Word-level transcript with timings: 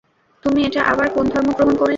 তুমি 0.43 0.59
এটা 0.63 0.81
আবার 0.83 1.07
কোন 1.09 1.25
ধর্ম 1.29 1.49
গ্রহণ 1.49 1.75
করলে? 1.75 1.89